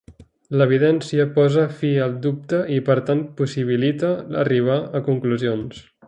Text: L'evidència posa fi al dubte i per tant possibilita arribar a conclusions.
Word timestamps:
L'evidència 0.59 1.25
posa 1.35 1.65
fi 1.81 1.91
al 2.05 2.15
dubte 2.23 2.61
i 2.77 2.79
per 2.89 2.97
tant 3.09 3.21
possibilita 3.41 4.13
arribar 4.45 4.79
a 5.01 5.07
conclusions. 5.11 5.85